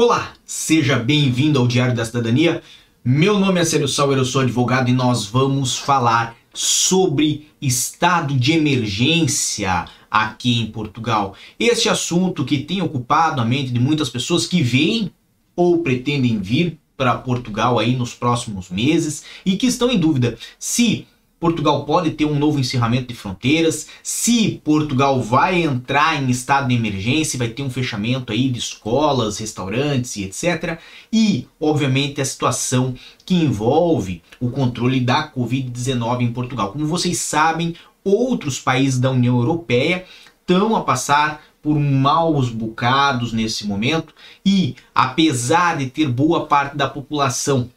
[0.00, 2.62] Olá, seja bem-vindo ao Diário da Cidadania.
[3.04, 8.52] Meu nome é Célio Sauer, eu sou advogado e nós vamos falar sobre estado de
[8.52, 11.34] emergência aqui em Portugal.
[11.58, 15.10] Este assunto que tem ocupado a mente de muitas pessoas que vêm
[15.56, 21.08] ou pretendem vir para Portugal aí nos próximos meses e que estão em dúvida se
[21.40, 26.74] Portugal pode ter um novo encerramento de fronteiras, se Portugal vai entrar em estado de
[26.74, 30.78] emergência, vai ter um fechamento aí de escolas, restaurantes e etc.
[31.12, 32.94] E, obviamente, a situação
[33.24, 36.72] que envolve o controle da Covid-19 em Portugal.
[36.72, 40.04] Como vocês sabem, outros países da União Europeia
[40.40, 46.88] estão a passar por maus bocados nesse momento e, apesar de ter boa parte da
[46.88, 47.70] população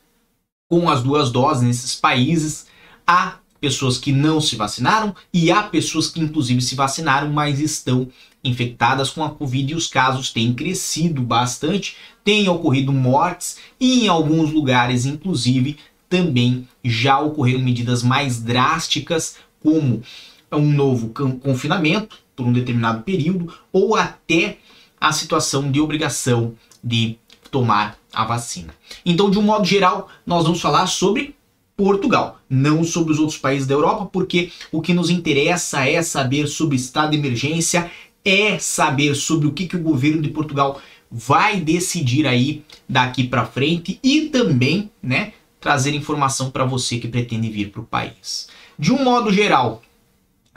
[0.69, 2.67] com as duas doses nesses países,
[3.05, 8.09] há pessoas que não se vacinaram e há pessoas que inclusive se vacinaram, mas estão
[8.43, 14.07] infectadas com a Covid e os casos têm crescido bastante, têm ocorrido mortes e em
[14.07, 15.77] alguns lugares, inclusive,
[16.09, 20.01] também já ocorreram medidas mais drásticas, como
[20.51, 24.57] um novo confinamento por um determinado período ou até
[24.99, 27.17] a situação de obrigação de
[27.51, 28.73] tomar a vacina.
[29.05, 31.35] Então, de um modo geral, nós vamos falar sobre
[31.83, 36.47] Portugal, não sobre os outros países da Europa, porque o que nos interessa é saber
[36.47, 37.89] sobre estado de emergência,
[38.23, 43.45] é saber sobre o que, que o governo de Portugal vai decidir aí daqui para
[43.45, 48.47] frente e também, né, trazer informação para você que pretende vir para o país.
[48.77, 49.81] De um modo geral,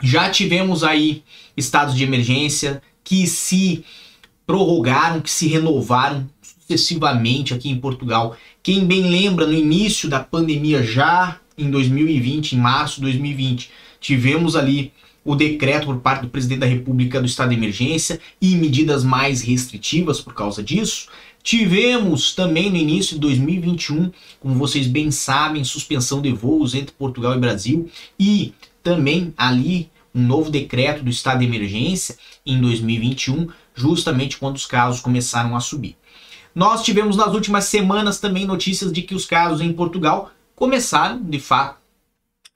[0.01, 1.23] já tivemos aí
[1.57, 3.83] estados de emergência que se
[4.45, 6.27] prorrogaram, que se renovaram
[6.65, 8.35] sucessivamente aqui em Portugal.
[8.61, 13.69] Quem bem lembra, no início da pandemia, já em 2020, em março de 2020,
[14.01, 14.91] tivemos ali
[15.23, 19.41] o decreto por parte do presidente da República do estado de emergência e medidas mais
[19.41, 21.07] restritivas por causa disso.
[21.41, 27.35] Tivemos também no início de 2021, como vocês bem sabem, suspensão de voos entre Portugal
[27.35, 28.53] e Brasil e
[28.83, 35.01] também ali um novo decreto do estado de emergência em 2021, justamente quando os casos
[35.01, 35.97] começaram a subir.
[36.55, 41.37] Nós tivemos nas últimas semanas também notícias de que os casos em Portugal começaram, de
[41.37, 41.77] fato,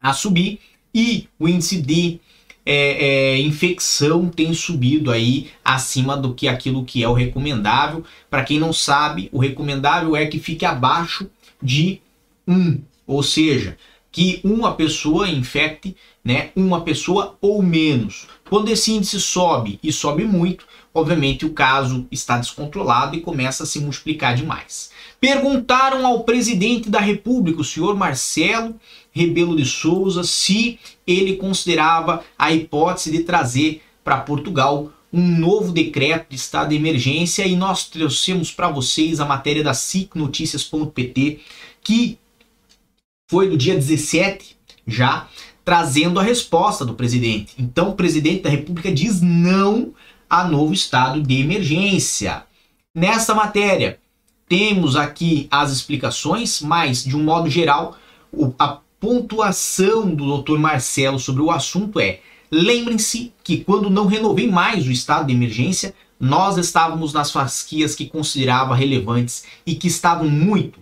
[0.01, 0.61] a subir
[0.95, 2.21] e o índice de
[2.65, 8.03] é, é, infecção tem subido aí acima do que aquilo que é o recomendável.
[8.29, 11.29] Para quem não sabe, o recomendável é que fique abaixo
[11.61, 11.99] de
[12.47, 13.77] 1, ou seja,
[14.11, 18.27] que uma pessoa infecte né, uma pessoa ou menos.
[18.49, 23.65] Quando esse índice sobe e sobe muito, obviamente o caso está descontrolado e começa a
[23.65, 24.91] se multiplicar demais.
[25.19, 28.75] Perguntaram ao presidente da República, o senhor Marcelo
[29.11, 36.29] Rebelo de Souza, se ele considerava a hipótese de trazer para Portugal um novo decreto
[36.29, 41.39] de estado de emergência e nós trouxemos para vocês a matéria da sicnoticias.pt
[41.81, 42.19] que
[43.29, 45.27] foi do dia 17 já
[45.63, 47.53] trazendo a resposta do presidente.
[47.57, 49.93] Então o presidente da República diz não
[50.27, 52.43] a novo estado de emergência.
[52.93, 53.99] Nessa matéria,
[54.47, 57.95] temos aqui as explicações, mas de um modo geral,
[58.57, 60.57] a pontuação do Dr.
[60.57, 65.93] Marcelo sobre o assunto é: lembrem-se que quando não renovei mais o estado de emergência,
[66.19, 70.79] nós estávamos nas fasquias que considerava relevantes e que estavam muito,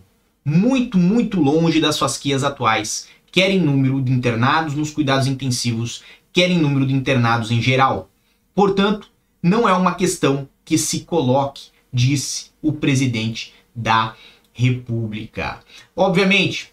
[0.49, 6.49] muito, muito longe das fasquias atuais, quer em número de internados nos cuidados intensivos, quer
[6.49, 8.09] em número de internados em geral.
[8.55, 9.09] Portanto,
[9.43, 14.15] não é uma questão que se coloque, disse o presidente da
[14.53, 15.59] República.
[15.93, 16.71] Obviamente,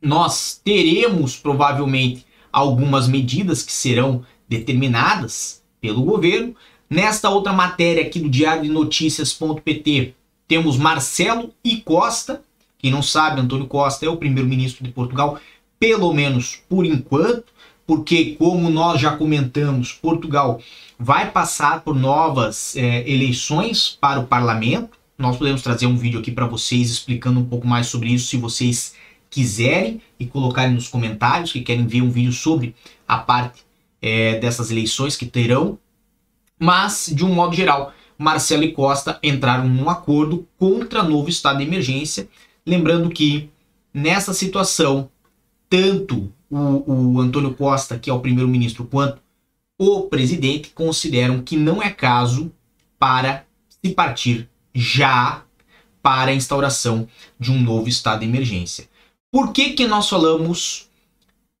[0.00, 6.56] nós teremos provavelmente algumas medidas que serão determinadas pelo governo.
[6.88, 10.14] Nesta outra matéria aqui do Diário de Notícias.pt,
[10.48, 12.42] temos Marcelo e Costa.
[12.78, 15.40] Quem não sabe, Antônio Costa é o primeiro-ministro de Portugal,
[15.78, 17.56] pelo menos por enquanto
[17.86, 20.60] porque, como nós já comentamos, Portugal
[20.98, 24.98] vai passar por novas é, eleições para o parlamento.
[25.16, 28.36] Nós podemos trazer um vídeo aqui para vocês explicando um pouco mais sobre isso, se
[28.36, 28.94] vocês
[29.30, 32.74] quiserem e colocarem nos comentários que querem ver um vídeo sobre
[33.06, 33.62] a parte
[34.02, 35.78] é, dessas eleições que terão.
[36.58, 41.64] Mas, de um modo geral, Marcelo e Costa entraram num acordo contra novo estado de
[41.64, 42.28] emergência.
[42.66, 43.48] Lembrando que
[43.94, 45.08] nessa situação,
[45.70, 49.20] tanto o, o Antônio Costa, que é o primeiro-ministro, quanto
[49.78, 52.52] o presidente consideram que não é caso
[52.98, 55.44] para se partir já
[56.02, 57.08] para a instauração
[57.38, 58.88] de um novo estado de emergência.
[59.30, 60.88] Por que, que nós falamos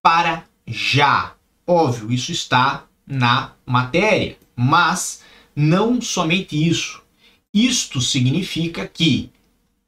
[0.02, 1.34] para já?
[1.66, 5.22] Óbvio, isso está na matéria, mas
[5.54, 7.02] não somente isso.
[7.52, 9.30] isto significa que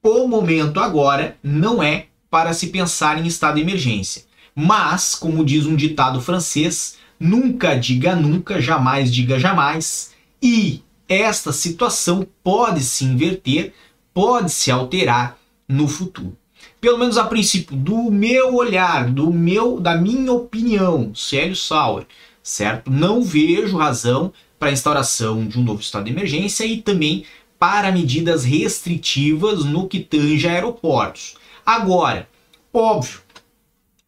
[0.08, 4.24] o momento agora não é para se pensar em estado de emergência.
[4.54, 10.12] Mas, como diz um ditado francês, nunca diga nunca, jamais diga jamais,
[10.42, 13.72] e esta situação pode se inverter,
[14.12, 15.38] pode se alterar
[15.68, 16.36] no futuro.
[16.80, 22.06] Pelo menos a princípio, do meu olhar, do meu, da minha opinião, Célio Sauer,
[22.42, 22.90] certo?
[22.90, 27.24] Não vejo razão para a instauração de um novo estado de emergência e também
[27.58, 31.34] para medidas restritivas no que tange a aeroportos.
[31.64, 32.28] Agora,
[32.72, 33.20] óbvio,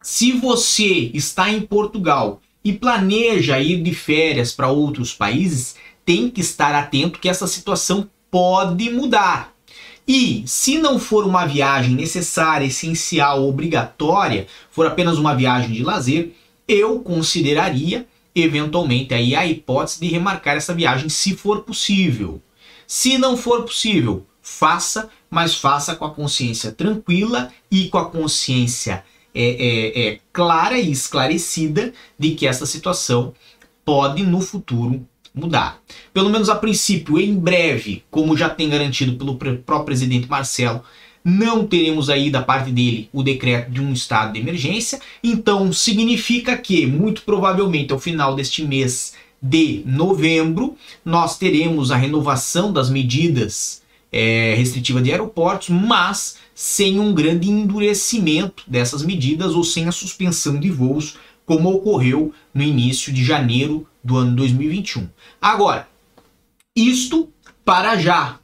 [0.01, 5.75] se você está em Portugal e planeja ir de férias para outros países,
[6.05, 9.53] tem que estar atento que essa situação pode mudar.
[10.07, 16.31] E se não for uma viagem necessária, essencial, obrigatória, for apenas uma viagem de lazer,
[16.67, 22.41] eu consideraria eventualmente aí a hipótese de remarcar essa viagem se for possível.
[22.93, 29.05] Se não for possível, faça, mas faça com a consciência tranquila e com a consciência
[29.33, 33.33] é, é, é, clara e esclarecida de que essa situação
[33.85, 35.81] pode no futuro mudar.
[36.13, 40.83] Pelo menos a princípio, em breve, como já tem garantido pelo próprio presidente Marcelo,
[41.23, 44.99] não teremos aí da parte dele o decreto de um estado de emergência.
[45.23, 52.71] Então significa que, muito provavelmente, ao final deste mês de novembro, nós teremos a renovação
[52.71, 59.87] das medidas é, restritivas de aeroportos, mas sem um grande endurecimento dessas medidas ou sem
[59.87, 65.09] a suspensão de voos, como ocorreu no início de janeiro do ano 2021.
[65.41, 65.87] Agora,
[66.75, 67.29] isto
[67.65, 68.39] para já.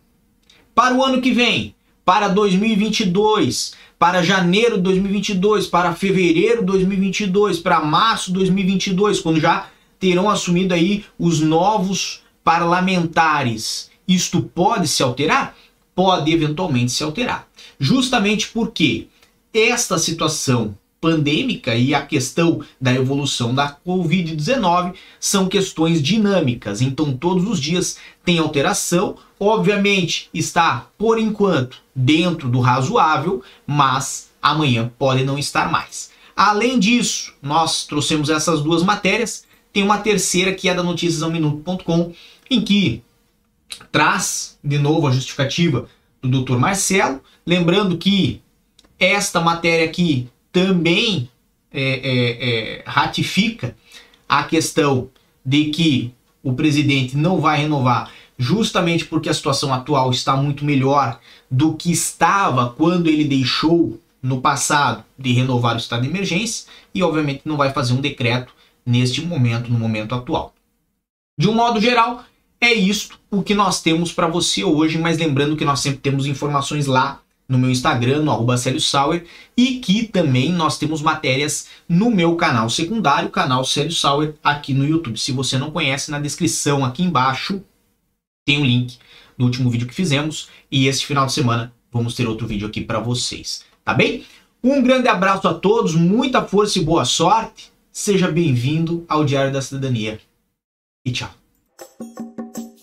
[0.74, 7.60] Para o ano que vem, para 2022, para janeiro de 2022, para fevereiro de 2022,
[7.60, 13.90] para março de 2022, quando já terão assumido aí os novos parlamentares.
[14.08, 15.56] Isto pode se alterar?
[15.94, 17.48] Pode eventualmente se alterar.
[17.80, 19.08] Justamente porque
[19.54, 27.48] esta situação pandêmica e a questão da evolução da Covid-19 são questões dinâmicas, então todos
[27.48, 29.16] os dias tem alteração.
[29.40, 36.10] Obviamente está, por enquanto, dentro do razoável, mas amanhã pode não estar mais.
[36.36, 39.47] Além disso, nós trouxemos essas duas matérias.
[39.78, 42.12] Tem uma terceira que é da noticiasauminuto.com,
[42.50, 43.04] em que
[43.92, 45.88] traz de novo a justificativa
[46.20, 46.58] do Dr.
[46.58, 48.42] Marcelo, lembrando que
[48.98, 51.30] esta matéria aqui também
[51.72, 53.78] é, é, é, ratifica
[54.28, 55.12] a questão
[55.46, 61.20] de que o presidente não vai renovar justamente porque a situação atual está muito melhor
[61.52, 66.66] do que estava quando ele deixou no passado de renovar o estado de emergência
[66.96, 70.56] e obviamente não vai fazer um decreto neste momento, no momento atual.
[71.38, 72.24] De um modo geral,
[72.60, 76.26] é isto o que nós temos para você hoje, mas lembrando que nós sempre temos
[76.26, 79.26] informações lá no meu Instagram, no arroba Sauer,
[79.56, 84.86] e que também nós temos matérias no meu canal secundário, canal Célio Sauer, aqui no
[84.86, 85.18] YouTube.
[85.18, 87.62] Se você não conhece, na descrição aqui embaixo
[88.46, 88.98] tem o um link
[89.38, 92.82] do último vídeo que fizemos, e este final de semana vamos ter outro vídeo aqui
[92.82, 94.26] para vocês, tá bem?
[94.64, 99.60] Um grande abraço a todos, muita força e boa sorte, seja bem-vindo ao Diário da
[99.60, 100.20] Cidadania,
[101.04, 101.32] e tchau!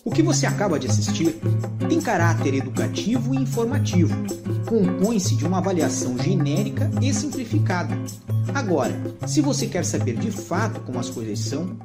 [0.03, 1.37] O que você acaba de assistir
[1.87, 4.13] tem caráter educativo e informativo.
[4.67, 7.97] Compõe-se de uma avaliação genérica e simplificada.
[8.53, 8.93] Agora,
[9.25, 11.73] se você quer saber de fato como as coisas são,